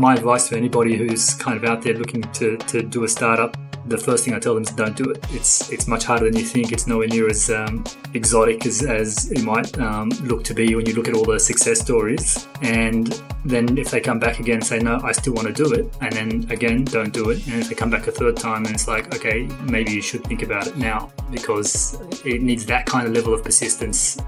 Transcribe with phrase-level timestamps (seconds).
[0.00, 3.56] my advice to anybody who's kind of out there looking to, to do a startup
[3.86, 5.24] the first thing I tell them is don't do it.
[5.30, 6.72] It's it's much harder than you think.
[6.72, 7.84] It's nowhere near as um,
[8.14, 11.40] exotic as, as it might um, look to be when you look at all the
[11.40, 12.46] success stories.
[12.62, 15.72] And then if they come back again and say, no, I still want to do
[15.72, 17.46] it, and then again, don't do it.
[17.48, 20.24] And if they come back a third time and it's like, okay, maybe you should
[20.24, 24.18] think about it now because it needs that kind of level of persistence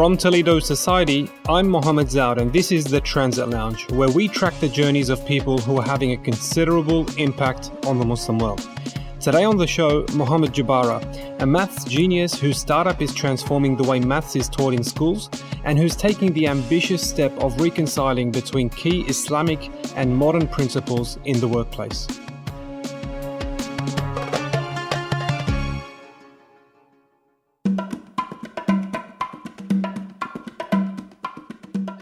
[0.00, 4.58] from Toledo Society, I'm Mohammed Zaud, and this is the Transit Lounge, where we track
[4.58, 8.66] the journeys of people who are having a considerable impact on the Muslim world.
[9.20, 14.00] Today on the show, Mohammed Jebara, a maths genius whose startup is transforming the way
[14.00, 15.28] maths is taught in schools
[15.64, 21.40] and who's taking the ambitious step of reconciling between key Islamic and modern principles in
[21.40, 22.08] the workplace.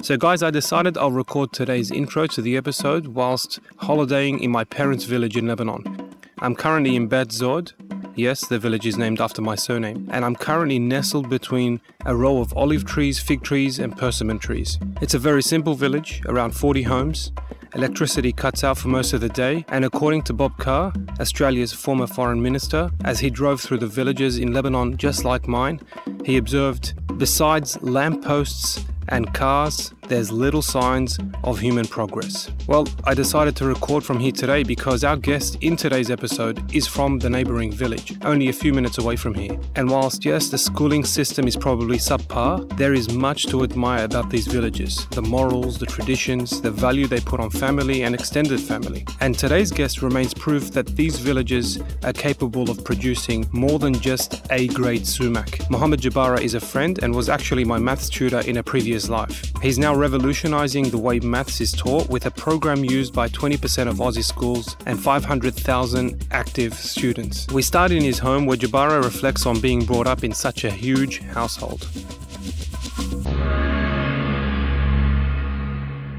[0.08, 4.64] So, guys, I decided I'll record today's intro to the episode whilst holidaying in my
[4.64, 6.14] parents' village in Lebanon.
[6.38, 7.74] I'm currently in Bet Zod.
[8.16, 10.08] Yes, the village is named after my surname.
[10.10, 14.78] And I'm currently nestled between a row of olive trees, fig trees, and persimmon trees.
[15.02, 17.30] It's a very simple village, around 40 homes.
[17.74, 22.06] Electricity cuts out for most of the day, and according to Bob Carr, Australia's former
[22.06, 25.82] foreign minister, as he drove through the villages in Lebanon just like mine,
[26.24, 32.50] he observed besides lampposts and cars, there's little signs of human progress.
[32.66, 36.86] Well, I decided to record from here today because our guest in today's episode is
[36.86, 39.58] from the neighbouring village, only a few minutes away from here.
[39.76, 44.30] And whilst, yes, the schooling system is probably subpar, there is much to admire about
[44.30, 49.06] these villages the morals, the traditions, the value they put on family and extended family.
[49.20, 54.46] And today's guest remains proof that these villages are capable of producing more than just
[54.50, 55.68] A grade sumac.
[55.70, 59.52] Mohammed Jebara is a friend and was actually my maths tutor in a previous life.
[59.62, 63.96] He's now revolutionizing the way maths is taught with a program used by 20% of
[63.96, 67.46] Aussie schools and 500,000 active students.
[67.48, 70.70] We start in his home where Jebara reflects on being brought up in such a
[70.70, 71.88] huge household.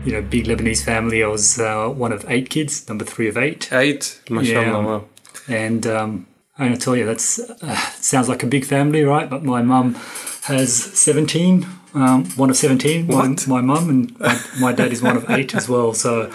[0.06, 1.24] You know, big Lebanese family.
[1.24, 3.72] I was uh, one of eight kids, number three of eight.
[3.72, 5.04] Eight, mashallah.
[5.48, 5.56] Yeah.
[5.56, 9.30] And um, I'm going to tell you, that uh, sounds like a big family, right?
[9.30, 9.96] But my mum
[10.44, 13.48] has 17 um, one of 17, what?
[13.48, 15.94] my, my mum, and my, my, dad is one of eight as well.
[15.94, 16.32] So,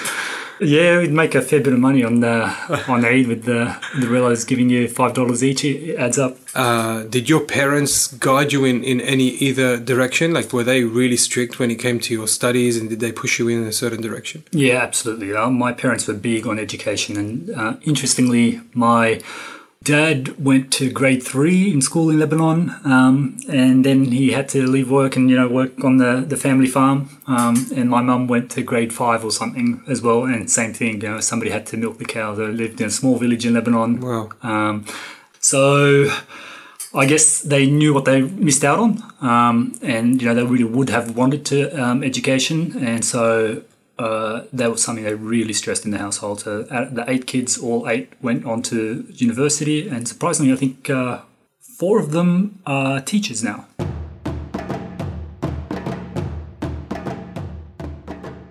[0.60, 2.44] yeah, we'd make a fair bit of money on the
[2.88, 5.65] on Eid with the the relos giving you five dollars each.
[5.65, 6.37] It adds up.
[6.54, 10.32] Uh, did your parents guide you in, in any either direction?
[10.32, 13.38] Like, were they really strict when it came to your studies, and did they push
[13.38, 14.44] you in a certain direction?
[14.50, 15.34] Yeah, absolutely.
[15.34, 19.21] Uh, my parents were big on education, and uh, interestingly, my
[19.84, 24.67] dad went to grade three in school in Lebanon, um, and then he had to
[24.67, 27.11] leave work and you know work on the, the family farm.
[27.27, 31.03] Um, and my mum went to grade five or something as well, and same thing.
[31.03, 32.39] You know, somebody had to milk the cows.
[32.39, 34.00] They lived in a small village in Lebanon.
[34.00, 34.31] Wow.
[34.43, 34.87] Um,
[35.41, 36.11] so.
[36.97, 40.62] I guess they knew what they missed out on, um, and you know they really
[40.62, 43.65] would have wanted to um, education, and so
[43.99, 46.43] uh, that was something they really stressed in the household.
[46.47, 51.21] Uh, the eight kids, all eight went on to university, and surprisingly, I think uh,
[51.60, 53.66] four of them are teachers now.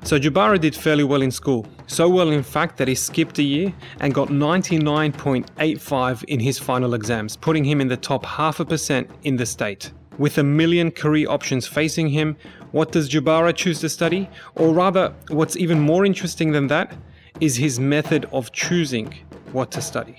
[0.04, 1.66] So Jebara did fairly well in school.
[1.88, 6.94] So well, in fact, that he skipped a year and got 99.85 in his final
[6.94, 9.92] exams, putting him in the top half a percent in the state.
[10.18, 12.38] With a million career options facing him,
[12.74, 14.28] what does Jebara choose to study?
[14.56, 16.94] Or rather, what's even more interesting than that
[17.40, 19.14] is his method of choosing
[19.52, 20.18] what to study.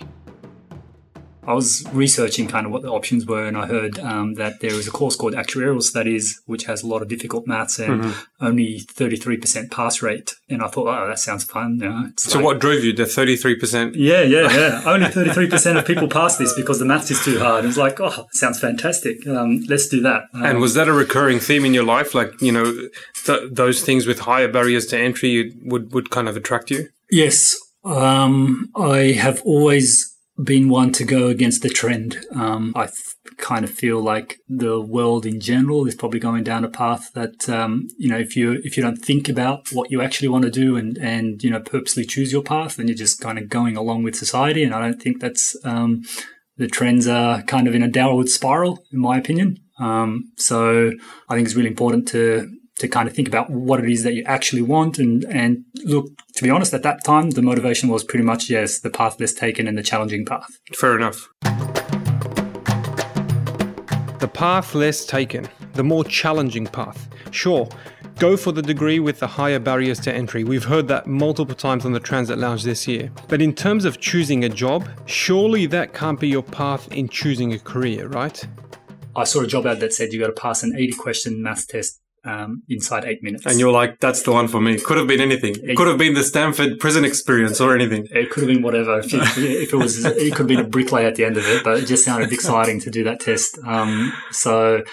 [1.47, 4.73] I was researching kind of what the options were, and I heard um, that there
[4.73, 8.45] is a course called Actuarial Studies, which has a lot of difficult maths and mm-hmm.
[8.45, 10.35] only 33% pass rate.
[10.49, 11.79] And I thought, oh, that sounds fun.
[11.81, 13.93] You know, so, like, what drove you to 33%?
[13.95, 14.83] Yeah, yeah, yeah.
[14.87, 17.65] only 33% of people pass this because the maths is too hard.
[17.65, 19.27] It's like, oh, sounds fantastic.
[19.27, 20.25] Um, let's do that.
[20.33, 22.15] Um, and was that a recurring theme in your life?
[22.15, 22.89] Like, you know,
[23.25, 26.89] th- those things with higher barriers to entry would, would kind of attract you?
[27.11, 27.57] Yes.
[27.85, 32.19] Um, I have always been one to go against the trend.
[32.35, 32.73] Um,
[33.37, 37.49] kind of feel like the world in general is probably going down a path that
[37.49, 40.51] um, you know if you if you don't think about what you actually want to
[40.51, 43.77] do and and you know purposely choose your path, then you're just kind of going
[43.77, 44.65] along with society.
[44.65, 46.03] And I don't think that's um,
[46.57, 49.59] the trends are kind of in a downward spiral, in my opinion.
[49.79, 50.93] Um, so
[51.29, 52.49] I think it's really important to
[52.79, 56.07] to kind of think about what it is that you actually want and and look
[56.35, 59.33] to be honest at that time the motivation was pretty much yes the path less
[59.33, 61.29] taken and the challenging path fair enough
[64.25, 67.11] The path less taken, the more challenging path.
[67.31, 67.69] Sure,
[68.19, 70.45] go for the degree with the higher barriers to entry.
[70.45, 73.11] We've heard that multiple times on the Transit Lounge this year.
[73.29, 77.53] But in terms of choosing a job, surely that can't be your path in choosing
[77.53, 78.43] a career, right?
[79.15, 81.69] I saw a job ad that said you got to pass an 80 question math
[81.69, 83.47] test um, inside eight minutes.
[83.47, 84.79] And you're like, that's the one for me.
[84.79, 85.57] Could have been anything.
[85.63, 88.07] It could have been the Stanford prison experience or anything.
[88.11, 89.01] It could have been whatever.
[89.01, 91.63] If, if it was, it could have been a bricklayer at the end of it,
[91.65, 93.59] but it just sounded exciting to do that test.
[93.67, 94.87] Um, so it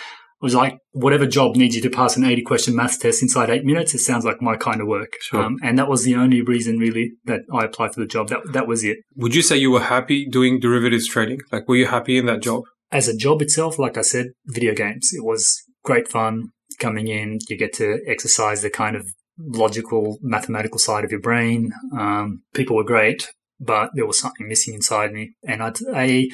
[0.45, 3.63] was like, whatever job needs you to pass an 80 question maths test inside eight
[3.63, 5.13] minutes, it sounds like my kind of work.
[5.21, 5.41] Sure.
[5.41, 8.29] Um, and that was the only reason really that I applied for the job.
[8.29, 8.97] That, that was it.
[9.15, 11.39] Would you say you were happy doing derivatives trading?
[11.51, 12.63] Like, were you happy in that job?
[12.91, 15.11] As a job itself, like I said, video games.
[15.13, 16.49] It was great fun
[16.81, 17.39] coming in.
[17.47, 19.07] You get to exercise the kind of
[19.37, 21.71] logical, mathematical side of your brain.
[21.97, 25.35] Um, people were great, but there was something missing inside me.
[25.47, 26.29] And I'd, I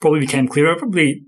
[0.00, 1.22] probably became clearer, probably,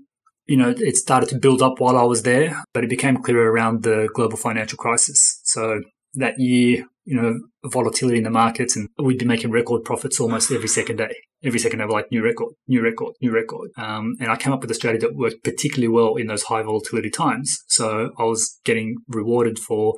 [0.45, 3.51] you know, it started to build up while I was there, but it became clearer
[3.51, 5.41] around the global financial crisis.
[5.43, 5.81] So
[6.15, 10.51] that year, you know, volatility in the markets and we'd be making record profits almost
[10.51, 11.15] every second day.
[11.43, 13.71] Every second day, we're like new record, new record, new record.
[13.77, 16.61] Um, and I came up with a strategy that worked particularly well in those high
[16.61, 17.57] volatility times.
[17.67, 19.95] So I was getting rewarded for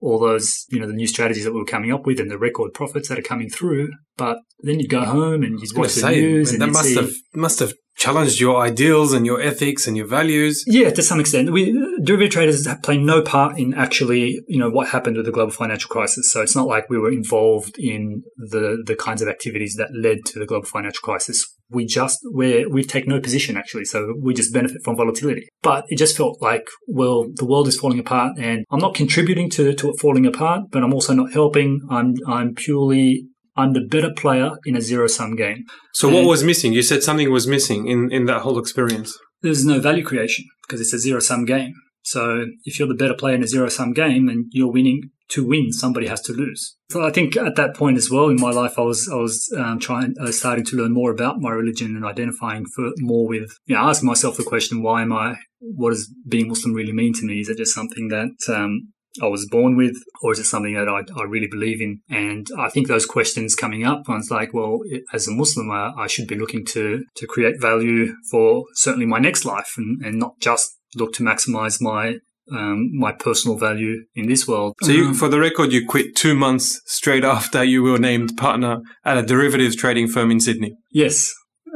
[0.00, 2.38] all those, you know, the new strategies that we were coming up with and the
[2.38, 3.90] record profits that are coming through.
[4.16, 6.96] But then you'd go home and you'd watch the Say, news and that must see,
[6.96, 10.64] have must have challenged your ideals and your ethics and your values.
[10.66, 11.52] Yeah, to some extent.
[11.52, 11.72] We
[12.02, 15.88] derivative traders played no part in actually, you know, what happened with the global financial
[15.88, 16.30] crisis.
[16.32, 20.24] So it's not like we were involved in the the kinds of activities that led
[20.26, 21.46] to the global financial crisis.
[21.70, 25.48] We just we we take no position actually, so we just benefit from volatility.
[25.62, 29.50] But it just felt like, well, the world is falling apart, and I'm not contributing
[29.50, 31.80] to to it falling apart, but I'm also not helping.
[31.90, 35.64] I'm I'm purely I'm the better player in a zero sum game.
[35.92, 36.72] So what was missing?
[36.72, 39.18] You said something was missing in, in that whole experience.
[39.42, 41.74] there's no value creation because it's a zero sum game.
[42.12, 45.00] So if you're the better player in a zero sum game, then you're winning.
[45.32, 46.62] To win, somebody has to lose.
[46.88, 49.36] So I think at that point as well in my life, I was I was
[49.62, 53.50] um, trying, uh, starting to learn more about my religion and identifying for more with,
[53.66, 55.34] you know, asking myself the question, why am I?
[55.80, 57.40] What does being Muslim really mean to me?
[57.40, 60.88] Is it just something that um, I was born with, or is it something that
[60.88, 62.00] I, I really believe in?
[62.08, 64.80] And I think those questions coming up, one's like, well,
[65.12, 69.18] as a Muslim, I, I should be looking to to create value for certainly my
[69.18, 72.16] next life, and, and not just look to maximize my
[72.50, 74.74] um, my personal value in this world.
[74.82, 78.38] So you, Um, for the record, you quit two months straight after you were named
[78.38, 80.72] partner at a derivatives trading firm in Sydney.
[80.90, 81.30] yes,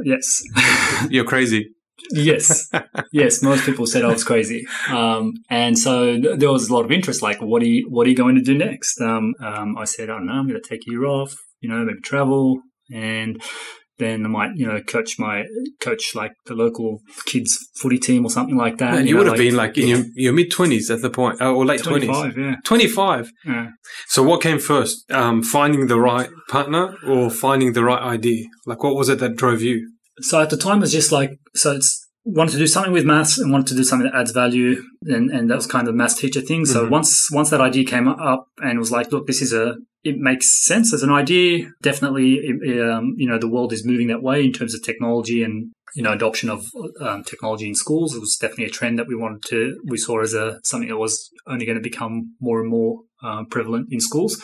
[0.04, 0.42] yes.
[1.10, 1.68] You're crazy.
[2.10, 2.70] Yes,
[3.12, 3.42] yes.
[3.42, 6.90] Most people said I was crazy, um, and so th- there was a lot of
[6.90, 7.22] interest.
[7.22, 9.00] Like, what are you, what are you going to do next?
[9.00, 10.32] Um, um, I said, I don't know.
[10.32, 11.34] I'm going to take a year off.
[11.60, 12.60] You know, maybe travel,
[12.92, 13.40] and
[13.98, 15.44] then I might, you know, coach my
[15.80, 18.92] coach like the local kids footy team or something like that.
[18.94, 21.40] Man, you know, would have been like in your, your mid twenties at the point,
[21.40, 22.08] uh, or late twenties.
[22.08, 22.56] 25, yeah.
[22.64, 23.30] Twenty five.
[23.44, 23.68] yeah.
[24.08, 25.10] So what came first?
[25.10, 28.46] Um, finding the right partner or finding the right idea?
[28.66, 29.88] Like, what was it that drove you?
[30.20, 33.04] so at the time it was just like so it's wanted to do something with
[33.04, 35.92] maths and wanted to do something that adds value and, and that was kind of
[35.94, 36.64] the maths teacher thing.
[36.64, 36.90] So Mhm.
[36.90, 40.64] once once that idea came up and was like look this is a it makes
[40.64, 41.70] sense as an idea.
[41.82, 45.42] Definitely it, um, you know the world is moving that way in terms of technology
[45.42, 46.64] and you know adoption of
[47.00, 48.14] um, technology in schools.
[48.14, 50.96] It was definitely a trend that we wanted to we saw as a something that
[50.96, 54.40] was only going to become more and more uh, prevalent in schools.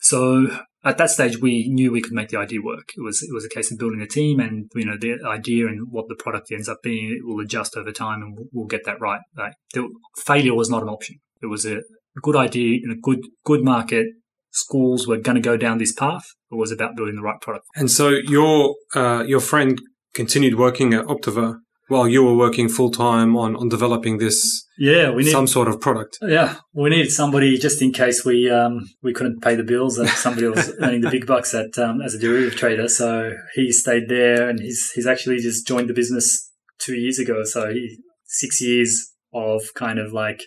[0.00, 0.48] So
[0.84, 2.90] at that stage, we knew we could make the idea work.
[2.96, 5.66] It was it was a case of building a team, and you know the idea
[5.66, 7.10] and what the product ends up being.
[7.10, 9.20] It will adjust over time, and we'll, we'll get that right.
[9.36, 9.88] Like the,
[10.24, 11.16] failure was not an option.
[11.42, 11.80] It was a
[12.22, 14.06] good idea in a good good market.
[14.52, 16.24] Schools were going to go down this path.
[16.50, 17.66] It was about building the right product.
[17.76, 19.80] And so your uh, your friend
[20.14, 21.58] continued working at Optiver
[21.90, 25.68] while you were working full time on on developing this Yeah, we need some sort
[25.68, 26.18] of product.
[26.22, 30.08] Yeah, we needed somebody just in case we um, we couldn't pay the bills and
[30.08, 32.88] somebody was earning the big bucks at um, as a derivative trader.
[32.88, 37.44] So he stayed there, and he's he's actually just joined the business two years ago.
[37.44, 40.42] So he, six years of kind of like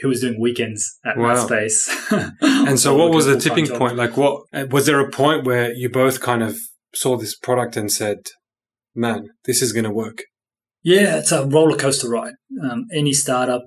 [0.00, 1.34] he was doing weekends at Wow.
[1.34, 1.88] Space.
[2.68, 3.96] And so, what was the tipping point?
[3.96, 6.56] Like, what was there a point where you both kind of
[6.94, 8.18] saw this product and said,
[8.94, 10.18] "Man, this is going to work"?
[10.82, 12.34] Yeah, it's a roller coaster ride.
[12.62, 13.66] Um, any startup,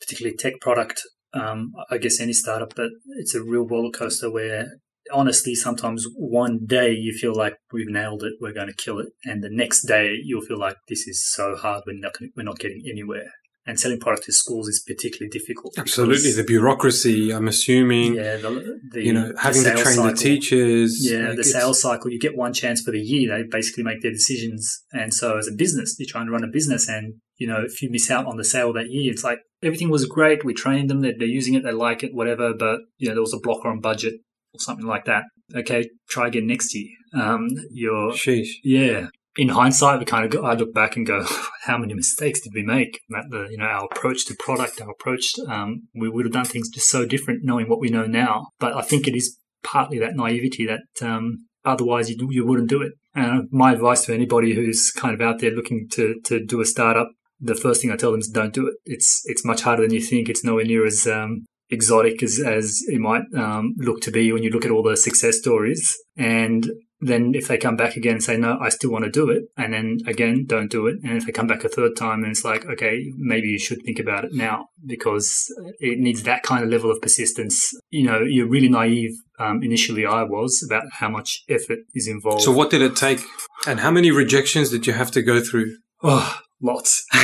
[0.00, 1.02] particularly tech product,
[1.34, 4.68] um, I guess any startup, but it's a real roller coaster where
[5.12, 9.08] honestly, sometimes one day you feel like we've nailed it, we're going to kill it,
[9.24, 12.58] and the next day you'll feel like this is so hard, we're not we're not
[12.58, 13.30] getting anywhere.
[13.66, 15.74] And selling product to schools is particularly difficult.
[15.78, 17.32] Absolutely, the bureaucracy.
[17.32, 18.14] I'm assuming.
[18.14, 20.10] Yeah, the, the you know having to train cycle.
[20.10, 20.98] the teachers.
[21.00, 22.10] Yeah, like the sales cycle.
[22.10, 23.36] You get one chance for the year.
[23.36, 26.48] They basically make their decisions, and so as a business, you're trying to run a
[26.48, 29.38] business, and you know if you miss out on the sale that year, it's like
[29.62, 30.44] everything was great.
[30.44, 31.00] We trained them.
[31.00, 31.62] They're, they're using it.
[31.62, 32.14] They like it.
[32.14, 32.54] Whatever.
[32.54, 34.14] But you know there was a blocker on budget
[34.54, 35.24] or something like that.
[35.54, 36.88] Okay, try again next year.
[37.14, 38.48] Um, you're Sheesh.
[38.64, 41.26] yeah in hindsight, we kind of go, I look back and go,
[41.62, 43.00] how many mistakes did we make?
[43.08, 46.44] That the you know our approach to product, our approach, um, we would have done
[46.44, 48.48] things just so different, knowing what we know now.
[48.58, 52.82] But I think it is partly that naivety that um, otherwise you you wouldn't do
[52.82, 52.92] it.
[53.14, 56.66] And my advice to anybody who's kind of out there looking to to do a
[56.66, 57.10] startup,
[57.40, 58.74] the first thing I tell them is don't do it.
[58.84, 60.28] It's it's much harder than you think.
[60.28, 64.42] It's nowhere near as um, exotic as as it might um, look to be when
[64.42, 65.96] you look at all the success stories.
[66.16, 66.70] And
[67.02, 69.42] then if they come back again and say, no, I still want to do it,
[69.56, 70.98] and then again, don't do it.
[71.02, 73.82] And if they come back a third time, then it's like, okay, maybe you should
[73.82, 77.72] think about it now because it needs that kind of level of persistence.
[77.90, 79.10] You know, you're really naive.
[79.40, 82.42] Um, initially, I was about how much effort is involved.
[82.42, 83.20] So, what did it take?
[83.66, 85.76] And how many rejections did you have to go through?
[86.04, 87.04] Oh, lots.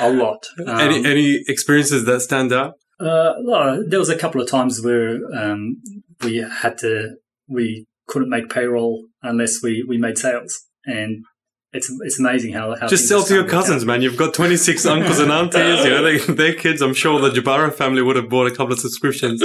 [0.00, 0.44] a lot.
[0.66, 2.74] Um, any, any experiences that stand out?
[3.00, 5.76] Uh, well, there was a couple of times where um,
[6.22, 7.16] we had to,
[7.48, 10.66] we couldn't make payroll unless we, we made sales.
[10.84, 11.24] And
[11.72, 13.86] it's it's amazing how, how just sell to your cousins, out.
[13.86, 14.02] man.
[14.02, 15.84] You've got twenty six uncles and aunties.
[15.84, 16.82] You know, they, their kids.
[16.82, 19.40] I'm sure the Jebara family would have bought a couple of subscriptions.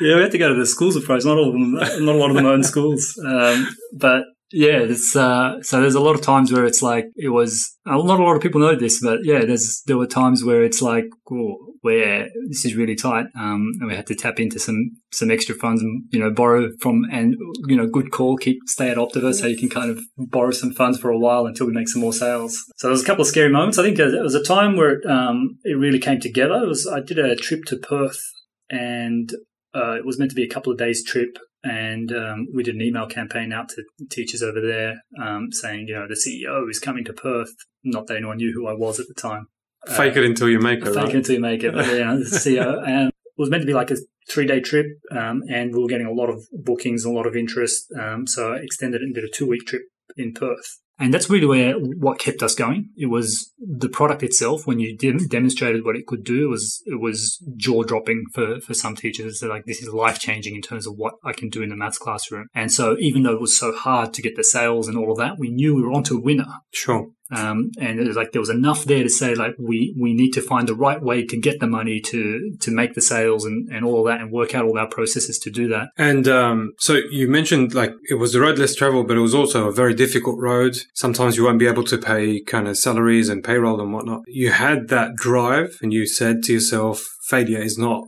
[0.00, 1.24] yeah, we had to go to the schools approach.
[1.24, 1.72] Not all of them.
[1.72, 3.18] Not a lot of them own schools.
[3.24, 7.30] Um, but yeah, it's uh, so there's a lot of times where it's like it
[7.30, 7.74] was.
[7.86, 10.82] Not a lot of people know this, but yeah, there's there were times where it's
[10.82, 14.92] like, oh, where this is really tight, um, and we had to tap into some
[15.12, 17.34] some extra funds and you know borrow from and
[17.66, 20.72] you know good call, keep stay at Optiver so you can kind of borrow some
[20.72, 22.58] funds for a while until we make some more sales.
[22.78, 23.76] So there was a couple of scary moments.
[23.76, 26.54] I think it was a time where it, um, it really came together.
[26.54, 28.22] It was I did a trip to Perth
[28.70, 29.30] and
[29.74, 32.76] uh, it was meant to be a couple of days trip and um, we did
[32.76, 36.78] an email campaign out to teachers over there um, saying, you know, the CEO is
[36.78, 37.52] coming to Perth.
[37.82, 39.48] Not that anyone knew who I was at the time.
[39.88, 40.86] Fake uh, it until you make it.
[40.86, 41.08] Fake right?
[41.08, 41.74] it until you make it.
[41.74, 42.86] But, yeah, CEO.
[42.86, 43.96] And it was meant to be like a
[44.30, 47.36] three day trip, um, and we were getting a lot of bookings, a lot of
[47.36, 47.86] interest.
[48.00, 49.82] Um, so I extended it and did a two week trip
[50.16, 50.80] in Perth.
[50.96, 52.90] And that's really where what kept us going.
[52.96, 54.64] It was the product itself.
[54.64, 58.60] When you de- demonstrated what it could do, it was it was jaw dropping for
[58.60, 59.40] for some teachers.
[59.40, 61.76] They're like, this is life changing in terms of what I can do in the
[61.76, 62.46] maths classroom.
[62.54, 65.18] And so, even though it was so hard to get the sales and all of
[65.18, 66.46] that, we knew we were onto a winner.
[66.72, 67.08] Sure.
[67.34, 70.32] Um, and it was like there was enough there to say like we we need
[70.32, 73.68] to find the right way to get the money to to make the sales and,
[73.72, 75.88] and all that and work out all our processes to do that.
[75.96, 79.34] And um, so you mentioned like it was the road less traveled, but it was
[79.34, 80.76] also a very difficult road.
[80.94, 84.22] Sometimes you won't be able to pay kind of salaries and payroll and whatnot.
[84.26, 88.04] You had that drive, and you said to yourself, failure is not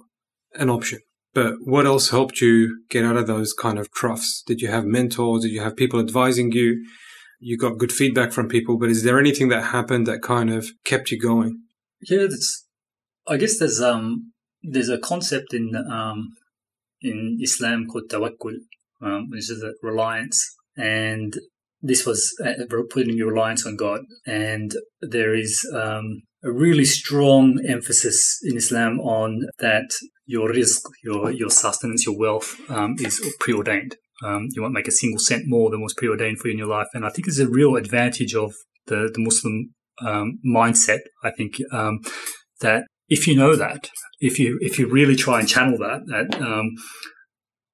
[0.54, 1.00] an option.
[1.34, 4.42] But what else helped you get out of those kind of troughs?
[4.46, 5.42] Did you have mentors?
[5.42, 6.82] Did you have people advising you?
[7.38, 10.68] You got good feedback from people, but is there anything that happened that kind of
[10.84, 11.62] kept you going?
[12.02, 12.66] Yeah, that's.
[13.28, 16.34] I guess there's um there's a concept in um
[17.00, 18.54] in Islam called tawakkul,
[19.02, 21.34] um, which is a reliance, and
[21.82, 22.52] this was uh,
[22.90, 29.00] putting your reliance on God, and there is um, a really strong emphasis in Islam
[29.00, 29.90] on that
[30.26, 33.96] your rizq, your your sustenance, your wealth um, is preordained.
[34.24, 36.68] Um, you won't make a single cent more than was preordained for you in your
[36.68, 36.88] life.
[36.94, 38.54] And I think it's a real advantage of
[38.86, 41.00] the, the Muslim um, mindset.
[41.22, 42.00] I think um,
[42.60, 46.40] that if you know that, if you if you really try and channel that, that
[46.40, 46.70] um,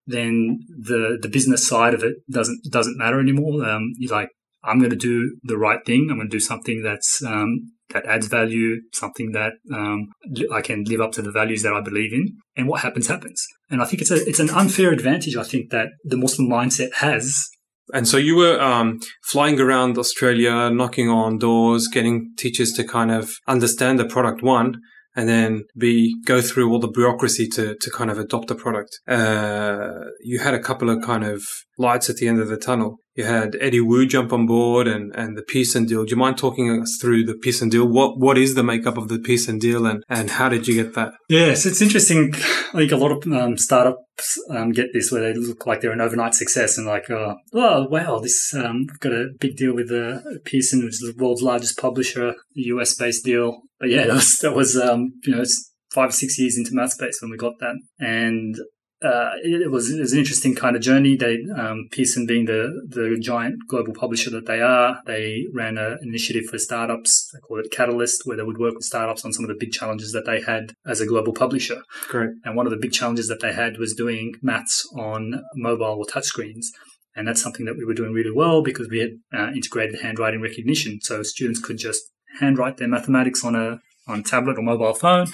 [0.07, 3.65] then the the business side of it doesn't doesn't matter anymore.
[3.65, 4.29] Um, you're like,
[4.65, 6.09] I'm going to do the right thing.
[6.11, 10.09] I'm going to do something that's um, that adds value, something that um,
[10.53, 12.37] I can live up to the values that I believe in.
[12.57, 13.45] And what happens, happens.
[13.71, 15.37] And I think it's a it's an unfair advantage.
[15.37, 17.49] I think that the Muslim mindset has.
[17.93, 23.11] And so you were um, flying around Australia, knocking on doors, getting teachers to kind
[23.11, 24.77] of understand the product one,
[25.15, 28.99] and then be go through all the bureaucracy to, to kind of adopt the product.
[29.07, 31.43] Uh, you had a couple of kind of
[31.79, 32.97] lights at the end of the tunnel.
[33.15, 36.05] You had Eddie Woo jump on board and, and the Pearson deal.
[36.05, 37.87] Do you mind talking us through the Pearson deal?
[37.87, 40.95] What what is the makeup of the Pearson deal and, and how did you get
[40.95, 41.13] that?
[41.29, 42.33] Yes, it's interesting.
[42.35, 45.93] I think a lot of um, startups um, get this where they look like they're
[45.93, 49.91] an overnight success and like, uh, oh, wow, this um, got a big deal with
[49.91, 53.61] uh, Pearson, which is the world's largest publisher, US based deal.
[53.79, 55.45] But yeah, that was, that was um, you know,
[55.93, 57.77] five or six years into Mathspace when we got that.
[57.99, 58.57] And
[59.05, 61.17] uh, it, was, it was an interesting kind of journey.
[61.17, 65.99] They um, Pearson being the the giant global publisher that they are, they ran an
[66.03, 67.31] initiative for startups.
[67.33, 69.73] They call it Catalyst, where they would work with startups on some of the big
[69.73, 71.83] challenges that they had as a global publisher.
[72.09, 72.31] Great.
[72.45, 76.05] And one of the big challenges that they had was doing maths on mobile or
[76.05, 76.67] touchscreens.
[77.15, 80.41] And that's something that we were doing really well because we had uh, integrated handwriting
[80.41, 81.01] recognition.
[81.03, 82.03] So students could just
[82.41, 85.27] handwrite their mathematics on a on tablet or mobile phone,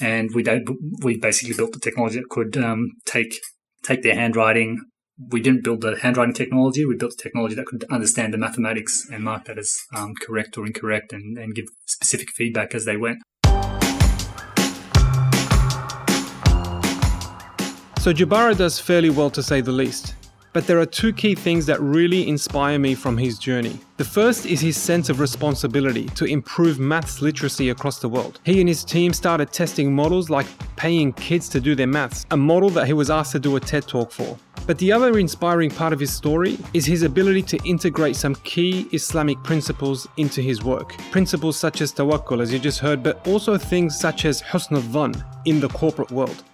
[0.00, 0.68] and we don't.
[1.02, 3.38] we basically built the technology that could um, take
[3.82, 4.80] take their handwriting.
[5.30, 6.84] We didn't build the handwriting technology.
[6.84, 10.56] We built the technology that could understand the mathematics and mark that as um, correct
[10.56, 13.18] or incorrect, and, and give specific feedback as they went.
[17.98, 20.14] So Jebara does fairly well to say the least.
[20.52, 23.78] But there are two key things that really inspire me from his journey.
[23.98, 28.40] The first is his sense of responsibility to improve maths literacy across the world.
[28.44, 32.36] He and his team started testing models like paying kids to do their maths, a
[32.36, 34.38] model that he was asked to do a TED talk for.
[34.66, 38.86] But the other inspiring part of his story is his ability to integrate some key
[38.92, 40.96] Islamic principles into his work.
[41.10, 45.12] Principles such as tawakkul, as you just heard, but also things such as husn al
[45.44, 46.44] in the corporate world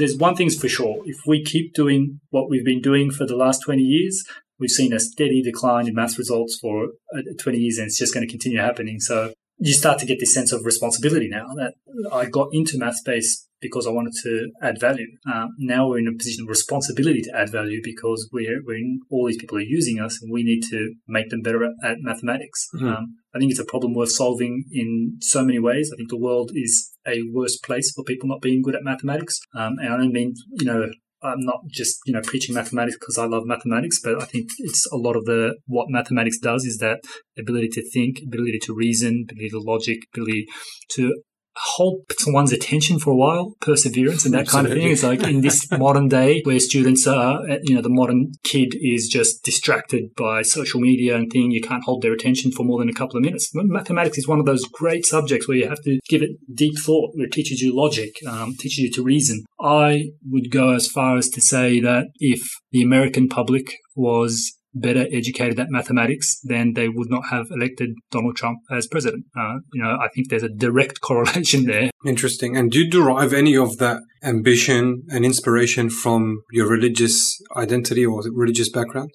[0.00, 1.02] there's one thing's for sure.
[1.04, 4.24] If we keep doing what we've been doing for the last 20 years,
[4.58, 8.14] we've seen a steady decline in math results for uh, 20 years and it's just
[8.14, 8.98] going to continue happening.
[8.98, 11.74] So you start to get this sense of responsibility now that
[12.10, 15.06] I got into Mathspace because I wanted to add value.
[15.30, 19.00] Uh, now we're in a position of responsibility to add value because we're, we're in,
[19.10, 21.96] all these people are using us and we need to make them better at, at
[22.00, 22.68] mathematics.
[22.74, 22.88] Mm-hmm.
[22.88, 25.90] Um, I think it's a problem worth solving in so many ways.
[25.92, 29.38] I think the world is a worse place for people not being good at mathematics.
[29.54, 30.88] Um, and I don't mean, you know,
[31.22, 34.86] I'm not just you know preaching mathematics because I love mathematics, but I think it's
[34.90, 37.00] a lot of the what mathematics does is that
[37.38, 40.46] ability to think, ability to reason, ability to logic, ability
[40.92, 41.14] to
[41.56, 44.70] hold one's attention for a while, perseverance and that Absolutely.
[44.70, 44.92] kind of thing.
[44.92, 49.08] It's like in this modern day where students are, you know, the modern kid is
[49.08, 51.50] just distracted by social media and thing.
[51.50, 53.50] You can't hold their attention for more than a couple of minutes.
[53.54, 57.12] Mathematics is one of those great subjects where you have to give it deep thought,
[57.14, 59.44] where it teaches you logic, um, teaches you to reason.
[59.60, 65.06] I would go as far as to say that if the American public was better
[65.12, 69.24] educated at mathematics, then they would not have elected Donald Trump as president.
[69.36, 71.90] Uh, you know, I think there's a direct correlation there.
[72.04, 72.56] Interesting.
[72.56, 78.22] And do you derive any of that ambition and inspiration from your religious identity or
[78.32, 79.10] religious background?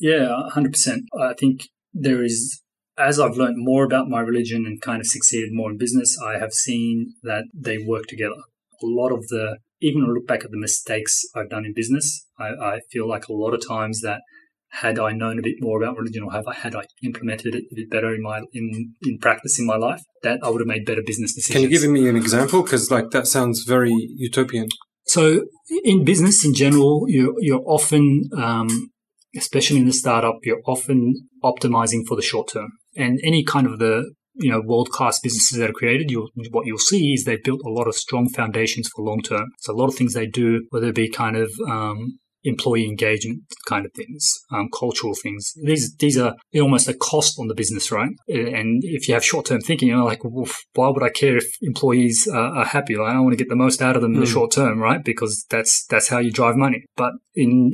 [0.00, 0.98] Yeah, 100%.
[1.20, 2.62] I think there is,
[2.96, 6.38] as I've learned more about my religion and kind of succeeded more in business, I
[6.38, 8.36] have seen that they work together.
[8.82, 12.48] A lot of the, even look back at the mistakes I've done in business, I,
[12.48, 14.22] I feel like a lot of times that
[14.70, 17.64] had I known a bit more about religion or have I had I implemented it
[17.72, 20.68] a bit better in my in, in practice in my life, that I would have
[20.68, 21.64] made better business decisions.
[21.64, 22.62] Can you give me an example?
[22.62, 24.68] Because like that sounds very utopian.
[25.06, 25.46] So
[25.84, 28.90] in business in general, you're you're often, um,
[29.36, 32.68] especially in the startup, you're often optimizing for the short term.
[32.96, 36.66] And any kind of the you know world class businesses that are created, you what
[36.66, 39.46] you'll see is they've built a lot of strong foundations for long term.
[39.60, 43.42] So a lot of things they do, whether it be kind of um, employee engagement
[43.66, 45.52] kind of things, um, cultural things.
[45.62, 48.10] These these are almost a cost on the business, right?
[48.28, 51.46] And if you have short term thinking, you're like, well, why would I care if
[51.62, 52.96] employees are, are happy?
[52.96, 54.16] Like, I want to get the most out of them mm.
[54.16, 54.32] in the hmm.
[54.32, 55.04] short term, right?
[55.04, 56.84] Because that's that's how you drive money.
[56.96, 57.72] But in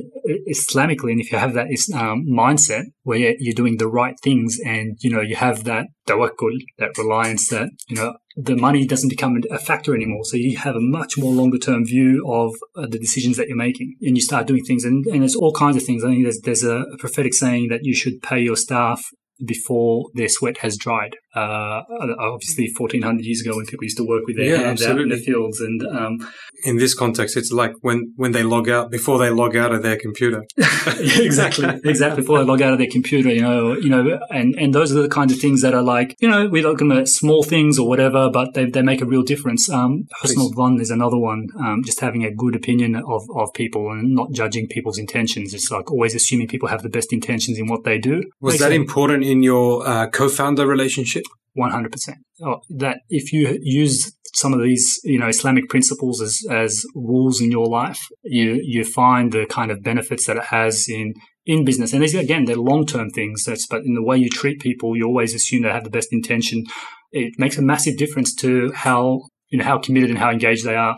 [0.49, 4.97] Islamically, and if you have that um, mindset where you're doing the right things, and
[5.01, 9.41] you know you have that tawakkul, that reliance, that you know the money doesn't become
[9.49, 10.25] a factor anymore.
[10.25, 13.55] So you have a much more longer term view of uh, the decisions that you're
[13.57, 14.83] making and you start doing things.
[14.83, 16.03] And, and there's all kinds of things.
[16.03, 19.01] I think there's, there's a, a prophetic saying that you should pay your staff
[19.43, 21.15] before their sweat has dried.
[21.35, 21.83] Uh,
[22.17, 25.01] obviously, 1400 years ago when people used to work with their yeah, hands absolutely.
[25.01, 25.59] out in the fields.
[25.59, 26.31] And um,
[26.63, 29.83] in this context, it's like when, when they log out, before they log out of
[29.83, 30.45] their computer.
[30.57, 32.21] exactly, exactly.
[32.21, 35.01] Before they log out of their computer, you know, you know, and, and those are
[35.01, 37.87] the kinds of things that are like, you know, we're looking at small things or
[37.87, 39.69] whatever, but they, they make a real difference.
[39.69, 41.47] Um, personal one is another one.
[41.59, 45.53] Um, just having a good opinion of, of people and not judging people's intentions.
[45.53, 48.23] It's like always assuming people have the best intentions in what they do.
[48.39, 51.24] Was that important in your uh, co-founder relationship?
[51.57, 52.15] 100%.
[52.43, 57.39] Oh, that if you use some of these, you know, Islamic principles as, as rules
[57.39, 61.13] in your life, you, you find the kind of benefits that it has in,
[61.45, 61.93] in business.
[61.93, 63.45] And these, again, they're long-term things.
[63.45, 66.09] That's, but in the way you treat people, you always assume they have the best
[66.11, 66.63] intention.
[67.11, 70.75] It makes a massive difference to how, you know, how committed and how engaged they
[70.75, 70.97] are.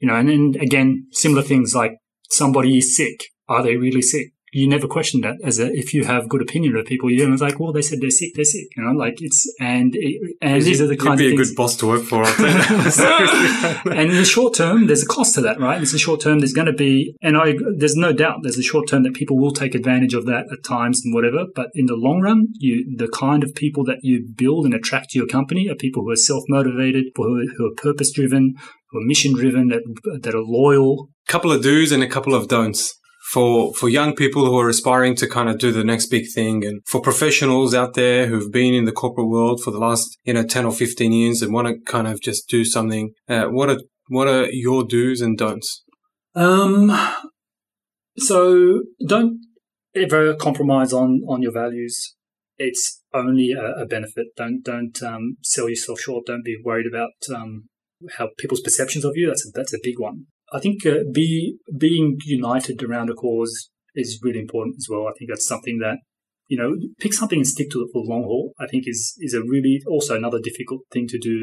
[0.00, 1.92] You know, and then again, similar things like
[2.30, 3.20] somebody is sick.
[3.48, 4.32] Are they really sick?
[4.52, 7.10] You never question that as a if you have good opinion of people.
[7.10, 8.66] You know, it's like, well, they said they're sick, they're sick.
[8.76, 9.96] You know, like it's and
[10.42, 12.22] and these are the kind of be a good boss to work for.
[12.22, 12.90] I'll tell you.
[12.90, 13.70] Seriously.
[13.96, 15.80] and in the short term, there's a cost to that, right?
[15.80, 16.40] It's the short term.
[16.40, 19.38] There's going to be, and I, there's no doubt, there's a short term that people
[19.38, 21.46] will take advantage of that at times and whatever.
[21.54, 25.10] But in the long run, you, the kind of people that you build and attract
[25.10, 28.54] to your company are people who are self motivated, who are, who are purpose driven,
[28.90, 29.82] who are mission driven, that
[30.20, 31.08] that are loyal.
[31.26, 32.98] couple of do's and a couple of don'ts
[33.32, 36.64] for for young people who are aspiring to kind of do the next big thing
[36.64, 40.34] and for professionals out there who've been in the corporate world for the last you
[40.34, 43.70] know 10 or 15 years and want to kind of just do something uh, what
[43.70, 45.82] are what are your do's and don'ts
[46.34, 46.92] Um,
[48.18, 49.40] so don't
[49.94, 52.14] ever compromise on on your values.
[52.58, 54.28] It's only a, a benefit.
[54.36, 56.26] Don't don't um, sell yourself short.
[56.26, 57.68] Don't be worried about um,
[58.16, 59.28] how people's perceptions of you.
[59.28, 60.26] That's a, that's a big one.
[60.52, 65.06] I think uh, be being united around a cause is really important as well.
[65.08, 65.98] I think that's something that
[66.52, 66.70] you know
[67.02, 68.44] pick something and stick to it for the long haul.
[68.64, 71.34] I think is is a really also another difficult thing to do.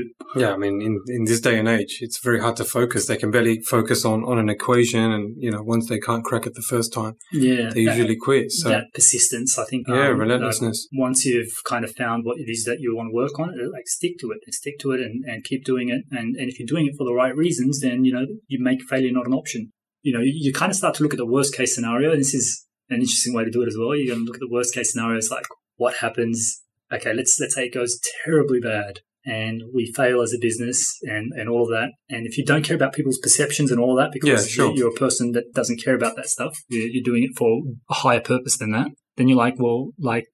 [0.41, 3.17] yeah i mean in in this day and age it's very hard to focus they
[3.24, 6.54] can barely focus on on an equation and you know once they can't crack it
[6.62, 7.13] the first time
[7.48, 9.52] Yeah, they usually quit so that persistence.
[9.63, 9.82] I think.
[9.88, 13.10] yeah um, relentlessness like, once you've kind of found what it is that you want
[13.12, 15.89] to work on, like stick to it and stick to it and, and keep doing
[15.89, 16.02] it.
[16.12, 18.82] And, and if you're doing it for the right reasons, then, you know, you make
[18.84, 19.72] failure not an option.
[20.02, 22.15] You know, you, you kind of start to look at the worst case scenario.
[22.15, 23.95] This is an interesting way to do it as well.
[23.95, 25.45] You're going to look at the worst case scenarios, like,
[25.78, 26.62] what happens?
[26.91, 31.32] Okay, let's, let's say it goes terribly bad and we fail as a business and,
[31.36, 31.89] and all of that.
[32.10, 34.75] And if you don't care about people's perceptions and all of that, because Yeah, sure.
[34.75, 37.93] you're a person that doesn't care about that stuff, you're, you're doing it for a
[37.93, 40.25] higher purpose than that, then you're like, well, like,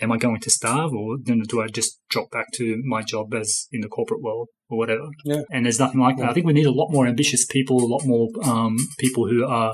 [0.00, 3.32] am I going to starve or then do I just drop back to my job
[3.34, 5.06] as in the corporate world or whatever?
[5.24, 5.42] Yeah.
[5.50, 6.28] And there's nothing like that.
[6.28, 9.46] I think we need a lot more ambitious people, a lot more um, people who
[9.46, 9.72] are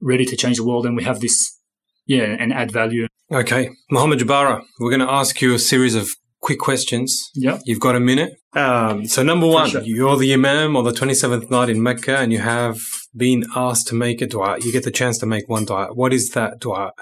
[0.00, 1.58] ready to change the world, and we have this,
[2.06, 3.06] yeah, and add value.
[3.32, 6.08] okay Mohammed Jebara we're going to ask you a series of
[6.40, 7.58] quick questions Yeah.
[7.64, 8.32] You've got a minute.
[8.54, 9.82] Um, so number one, sure.
[9.82, 12.78] you're the imam on the 27th night in Mecca and you have
[13.16, 14.58] been asked to make a dua.
[14.60, 15.88] You get the chance to make one dua.
[15.92, 16.92] What is that dua?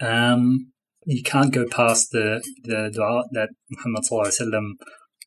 [0.00, 0.72] Um,
[1.06, 4.66] you can't go past the the dua that Muhammad sallallahu alaihi wasallam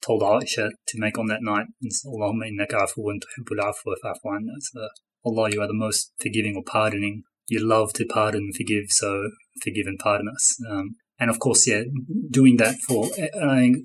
[0.05, 1.67] told Aisha to make on that night.
[1.81, 4.53] It's, Allahumma innaka afuwan tuhibbul afwa fa'fu anna.
[4.59, 4.87] So,
[5.25, 7.23] Allah, you are the most forgiving or pardoning.
[7.47, 9.29] You love to pardon and forgive, so
[9.63, 10.57] forgive and pardon us.
[10.69, 11.83] Um, and of course, yeah,
[12.29, 13.05] doing that for.
[13.05, 13.77] I think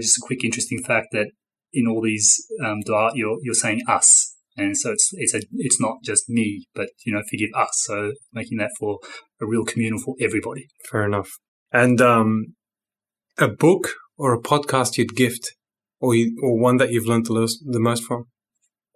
[0.00, 1.28] just a quick interesting fact that
[1.72, 4.36] in all these um, dua, you're you're saying us.
[4.56, 7.70] And so it's it's a it's not just me, but you know, forgive us.
[7.84, 8.98] So making that for
[9.40, 10.66] a real communal for everybody.
[10.90, 11.30] Fair enough.
[11.72, 12.54] And um,
[13.38, 15.54] a book or a podcast you'd gift
[16.02, 18.26] or you, or one that you've learned the most from?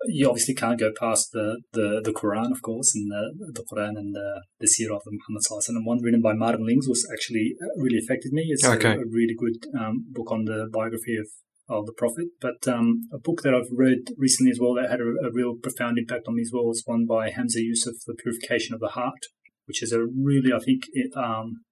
[0.09, 3.97] You obviously can't go past the, the, the Quran, of course, and the, the Quran
[3.97, 5.87] and the, the Seerah of the Muhammad Sallallahu Alaihi Wasallam.
[5.87, 8.45] One written by Martin Lings was actually uh, really affected me.
[8.49, 8.91] It's Okay.
[8.91, 11.27] a, a really good um, book on the biography of,
[11.69, 12.27] of the Prophet.
[12.41, 15.55] But um, a book that I've read recently as well that had a, a real
[15.57, 18.89] profound impact on me as well was one by Hamza Yusuf, The Purification of the
[18.99, 19.23] Heart,
[19.67, 21.63] which is a really, I think, it, um,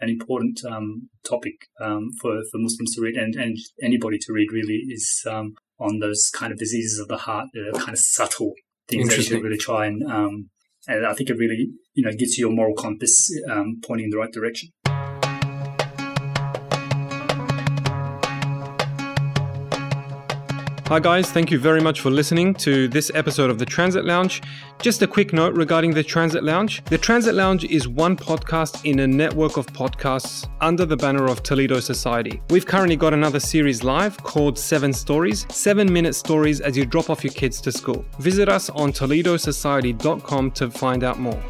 [0.00, 4.48] an important um, topic um, for, for Muslims to read and, and anybody to read
[4.52, 8.52] really is um, on those kind of diseases of the heart, the kind of subtle
[8.88, 10.50] things that you should really try and um,
[10.86, 14.18] and I think it really you know gets your moral compass um, pointing in the
[14.18, 14.70] right direction.
[20.88, 21.30] Hi, guys.
[21.30, 24.40] Thank you very much for listening to this episode of the Transit Lounge.
[24.80, 26.82] Just a quick note regarding the Transit Lounge.
[26.86, 31.42] The Transit Lounge is one podcast in a network of podcasts under the banner of
[31.42, 32.40] Toledo Society.
[32.48, 37.10] We've currently got another series live called Seven Stories, seven minute stories as you drop
[37.10, 38.02] off your kids to school.
[38.18, 41.42] Visit us on toledosociety.com to find out more.